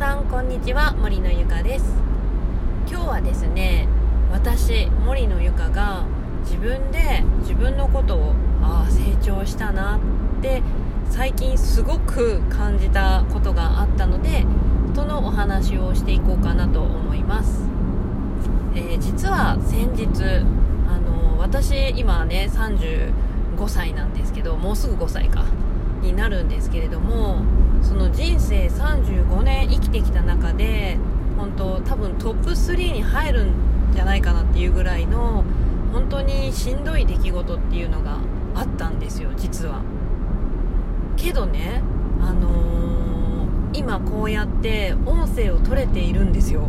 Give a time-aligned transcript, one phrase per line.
[0.00, 1.84] さんこんにちは森のゆかです。
[2.88, 3.86] 今日はですね
[4.32, 6.06] 私森のゆかが
[6.42, 8.32] 自分で自分のことを
[8.62, 10.62] ああ成長したなって
[11.10, 14.46] 最近すごく感じたことがあったので
[14.94, 17.68] そのお話をしていこうかなと思います、
[18.74, 20.06] えー、実は先日
[20.88, 23.12] あの私今ね35
[23.68, 25.44] 歳なんですけどもうすぐ5歳か
[26.00, 27.42] になるんですけれども
[27.82, 28.10] その
[29.90, 30.96] きてきた中で
[31.36, 33.52] 本当多分トップ3に入るん
[33.92, 35.44] じゃないかなっていうぐらいの
[35.92, 38.18] 本当にしんどい出来事っていうのが
[38.54, 39.82] あったんですよ実は。
[41.16, 41.82] けどね
[42.20, 46.68] あのー、今こうやって音声を取れているんですよ。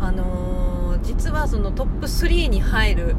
[0.00, 3.16] あのー、実はそのトップ3に入る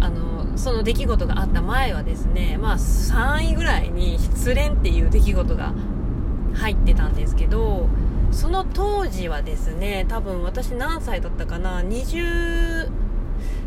[0.00, 5.72] あの、その出来事があった前はですねまあ3位ぐらいに失恋っていう出来事が
[6.54, 7.88] 入ってたんですけど
[8.30, 12.90] その当時はですね多分私何歳だったかな20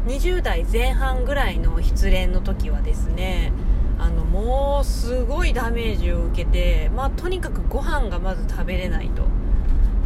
[0.07, 3.53] 20代前半ぐらいの失恋の時はですね
[3.99, 9.23] あのもうすごいダメージを受けて、まあ、とにかくご飯がまず食べれないと。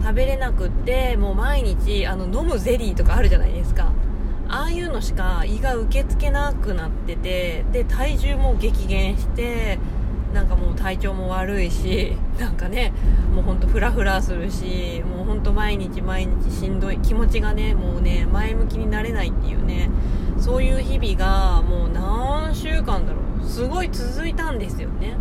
[0.02, 3.92] 食べれなくってもう毎日あの飲むゼリーとかあるじゃないですか。
[4.48, 9.80] ああいうのしか胃が受け付けなくなっててで体重も激減して
[10.34, 12.94] なんかもう体調も悪いしなんかね
[13.34, 19.90] もうほんとフラフラするしもうほんと毎日毎日しんどい気持ちがねもうね前向きになれないっていうね
[20.40, 25.16] そういう日々がもう何週間だろうすごい続いたんですよね。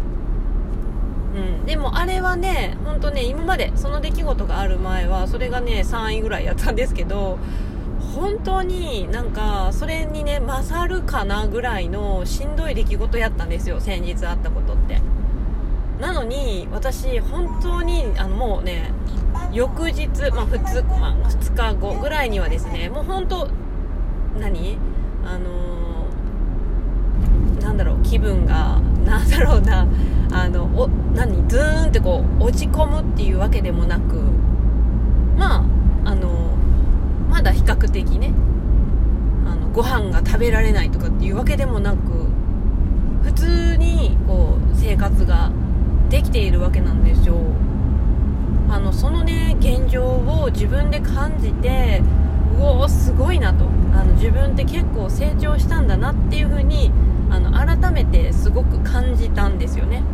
[1.34, 7.38] うん、でもあれはね、ほんとね、今までその出来事がある前は、それがね、3位ぐらいやったんですけど、
[8.14, 15.00] 本当になんかそれにね勝るかなぐらいのしんどい出来事やったんですよ先日あったことって。
[16.00, 18.90] なのに私本当にあのもうね
[19.52, 23.48] 翌日、まあ 2, まあ、2日後ぐらいにはですねもう本当
[24.38, 24.78] 何？
[25.24, 29.86] あのー、なんだろう気分が なんだろうな
[30.32, 31.48] あのお何？
[31.48, 34.16] ズーンってこう落ち込むっていうわけでもなく
[35.36, 35.64] まあ
[36.10, 36.56] あの
[37.30, 38.32] まだ比較的ね
[39.46, 41.98] あのご飯が食べられないとかっていうわけでもなく
[43.22, 45.50] 普通にこう生活が
[46.14, 47.34] できているわけなんですよ。
[48.70, 52.02] あのそのね現状を自分で感じて
[52.56, 53.64] うおーすごいなと。
[53.92, 56.92] あの自分って結構成長したんだなっていう風に
[57.30, 60.04] あの改めてすごく感じたんですよね。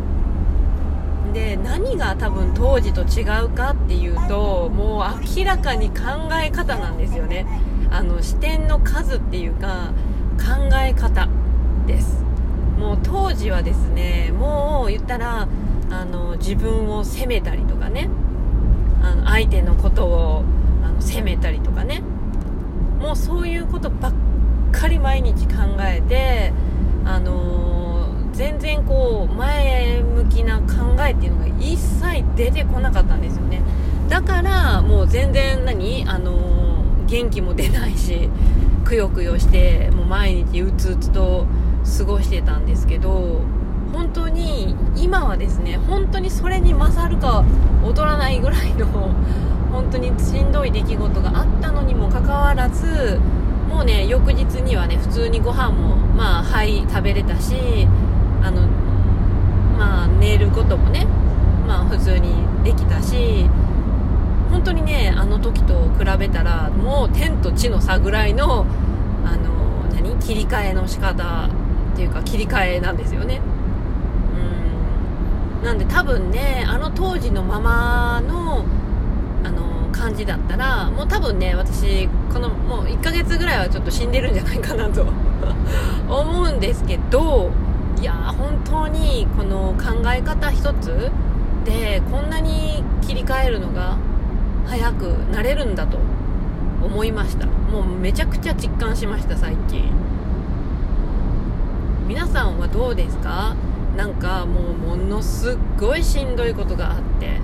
[1.35, 5.95] で何が多分当時と違うかっていうともう明らかに考
[6.43, 7.45] え方なんですよね。
[7.91, 9.91] あの視点の数っていうか
[10.39, 11.29] 考え方
[11.85, 12.23] です。
[12.79, 15.47] もう当時はですねもう言ったら
[15.91, 18.09] あの自分を責めたりとかね。
[19.03, 20.43] あの相手のことを
[20.83, 22.01] あの責めたりとかね。
[22.99, 24.13] もうそういうことばっ
[24.71, 26.53] かり毎日考えて
[27.03, 33.61] あの全然こう前向きな考えっていうのが一切出てこなかったんですよね。
[34.07, 36.05] だからもう全然何？
[36.07, 38.29] あの元気も出ないし
[38.85, 41.45] くよくよしてもう毎日うつうつと
[41.97, 43.41] 過ごしてたんですけど
[43.93, 47.43] 本当に今はですね本当にそれに勝るか
[47.85, 48.87] 劣らないぐらいの
[49.71, 53.19] 本当にしんどい出来事があったのにもかかわらず
[53.69, 57.87] もうね翌日にはね普通にご飯もまあはい食べれたし
[58.43, 58.61] あの
[59.77, 61.07] まあ寝ることもね
[61.67, 63.49] まあ普通にできたし
[64.51, 68.65] 本当にねあの時と比べたらもう天と地の差ぐらいの
[69.25, 70.17] あの何？
[70.19, 71.49] 切り替えの仕方
[71.93, 73.41] っていうか切り替えなんですよね。
[75.63, 78.65] なんで多分ねあの当時のままの
[79.43, 85.05] あの感じだったらもう多分ね私このもう1ヶ月ぐらいはちょっと死んでるんじゃないかなと
[86.09, 87.51] 思うんですけど
[87.99, 91.11] いや本当にこの考え方一つ
[91.65, 93.97] でこんなに切り替えるのが
[94.65, 95.97] 早くなれるんだと
[96.83, 97.45] 思いました。
[97.45, 99.83] もうめちゃくちゃ実感しました最近。
[102.07, 103.55] 皆さんはどうですか？
[103.95, 107.39] なんかもうものすごいしんどいことがあって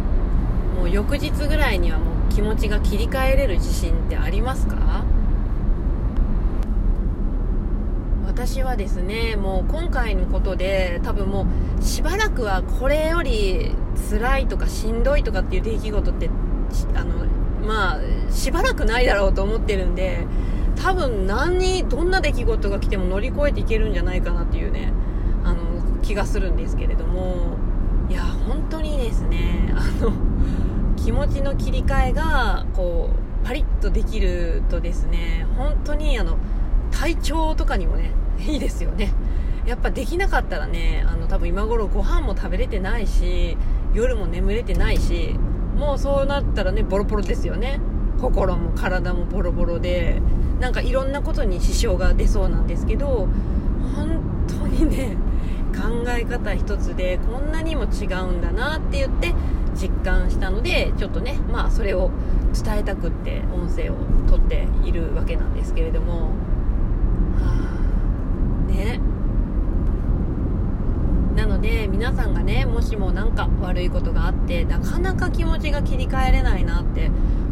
[0.78, 5.04] もう翌日ぐらいにはもう気持ちが切り替えれる自信ってありますか？
[8.26, 11.48] 私はですねもう今回のことで多分も
[11.80, 13.72] うしばらくはこれより
[14.12, 16.30] 辛いとかしんどいとかっていう出来事って
[16.94, 17.26] あの
[17.66, 20.26] まあしばらくないだろうと思ってるんで
[20.76, 24.94] 多分何にどんな出来事が来ても乗り越えていけるんじゃないかなっていうね。
[26.08, 27.58] 気がするんですけれども
[28.10, 30.14] いや本当にですねあの
[30.96, 33.10] 気持ちの切り替えがこ
[33.44, 36.38] うパリッとできるとですね本当にあの
[36.92, 39.14] 体調とかにもねいいですよね。
[39.66, 43.58] やっぱできなかったらねあの多分今頃ご飯も食べれてないし
[43.94, 45.36] 夜も眠れてないし
[45.76, 47.82] もうそうなったらねボロボロですよね。
[48.22, 50.22] 心も体もボロボロで
[50.60, 53.28] なんかいろんなことに支障が出そうなんですけど
[53.96, 55.18] 本当にね
[55.78, 59.34] 考え方一つでこんなにも違うんだなって言って
[59.76, 62.12] 実感したのでちょっとねまあそれを
[62.54, 63.96] 伝えたくって音声を
[64.28, 66.32] 撮っているわけなんですけれども。
[67.38, 67.76] は
[68.68, 68.72] あ。
[68.72, 69.00] ね。
[71.36, 77.12] なので皆さんがねもしも何か悪いことがあってなかなか気持ちが切り替えれないなって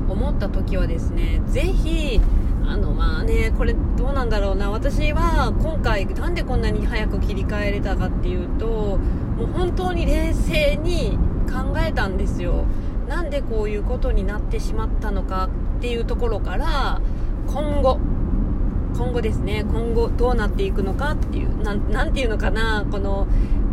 [0.10, 2.20] 思った時はですね是非
[2.68, 4.72] あのまあねこれどうなんだろうな。
[4.72, 11.18] 私は今回なんでこんなに早く切り替えれたかっていうともう本当に冷静に
[11.48, 12.66] 考えたんですよ。
[13.08, 17.02] なんでこういうことになってしまったのかっていうところから
[17.48, 18.00] 今後
[18.98, 23.28] 今後ですね今後どうなっていくのかっていう何ていうのかなこの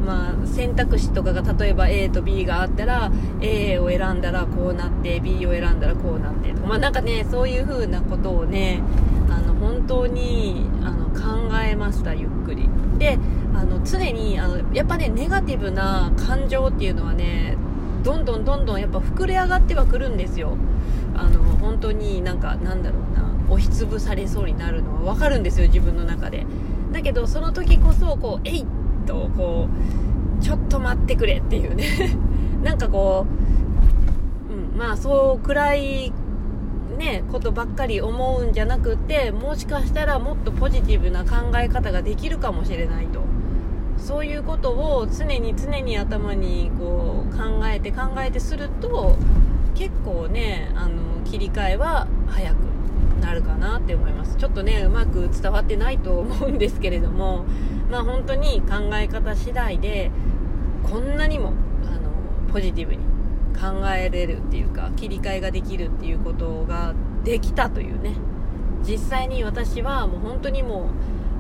[0.04, 3.10] まあ、選択肢とかが例えば A と B があったら
[3.40, 8.82] A を選んだらこうなって B を選んだらこうなってとかまあ、なんかねそういう風なことをね
[9.31, 12.69] あの本当にあの考えましたゆっくり。
[12.99, 13.19] で
[13.54, 17.56] あの常にあのやっぱねネガティブな感情っていうのはね
[18.04, 20.56] どんどんどんどんやっぱ膨れ上がってはくるんですよ。
[21.14, 26.46] あの本当になんかなんだろうな押しつぶされそうになるのは分かるんですよ自分の中で。
[26.93, 28.66] だけどその時こそこうえいっ
[29.02, 29.69] とこ
[30.40, 31.84] うちょっと待ってくれっていうね。
[32.62, 33.26] なんかこ
[34.50, 36.12] う、うん、まあそう暗い
[36.99, 43.20] ねことばっかり思うんじゃなくてもしかしたらもっとポジティブな考え方ができるかもしれないと。
[43.99, 49.16] そういうことを常に常に頭にこう考えて考えてすると
[49.76, 52.56] 結構ねあの切り替えは早く。
[53.22, 54.36] なるかなって思います。
[54.36, 57.44] ちょっとねうまく伝わってないと思うんですけれども
[57.90, 60.10] まあ本当に考え方次第で
[60.82, 61.50] こんなにもあ
[61.92, 62.98] のポジティブに
[63.54, 68.14] 考えれるっていうか切り替えができるっていうことができたというね。
[68.84, 70.86] 実際に私はもう本当にも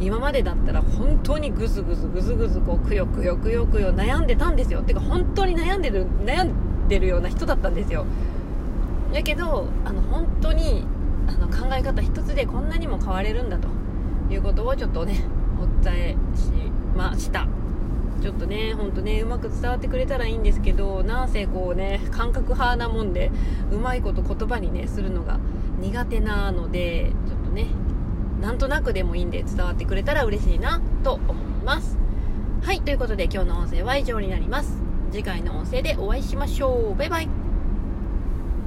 [0.00, 4.82] う今までだったら本当にぐずぐずぐずぐずこうくよくよくよくよ悩んでたんですよ。
[4.82, 8.04] てか本当に悩んでる悩んでるような人だったんですよ。
[9.12, 10.84] だけどあの本当に
[11.28, 13.68] あの考え方一つでこんなにも変われるんだと
[14.30, 15.24] いうことをちょっとね
[15.60, 16.50] お伝えし
[16.96, 17.46] ました。
[18.20, 23.32] ちょっとねほんとねうまく伝わってくれたらいいんですけどなんせこうね感覚派なもんで
[23.72, 25.40] うまいこと言葉にねするのが
[25.80, 27.66] 苦手なのでちょっとね
[28.40, 31.34] なんとなくでもいいんで伝わってくれたら嬉しいなと思い
[31.64, 31.98] ます。
[32.62, 34.80] はいということで今日の音声は以上になります。
[35.10, 36.96] 次回の音声でお会いしましょう。
[36.96, 37.41] バイバイ。